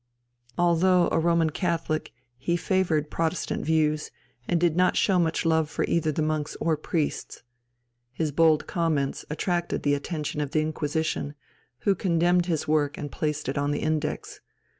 Although 0.57 1.09
a 1.11 1.19
Roman 1.19 1.51
Catholic, 1.51 2.11
he 2.39 2.57
favoured 2.57 3.11
Protestant 3.11 3.63
views, 3.63 4.09
and 4.47 4.59
did 4.59 4.75
not 4.75 4.97
show 4.97 5.19
much 5.19 5.45
love 5.45 5.69
for 5.69 5.85
either 5.85 6.11
the 6.11 6.23
monks 6.23 6.57
or 6.59 6.75
priests. 6.75 7.43
His 8.11 8.31
bold 8.31 8.65
comments 8.65 9.25
attracted 9.29 9.83
the 9.83 9.93
attention 9.93 10.41
of 10.41 10.49
the 10.53 10.61
Inquisition, 10.61 11.35
who 11.81 11.93
condemned 11.93 12.47
his 12.47 12.67
work 12.67 12.97
and 12.97 13.11
placed 13.11 13.47
it 13.47 13.59
on 13.59 13.69
the 13.69 13.81
Index. 13.81 14.41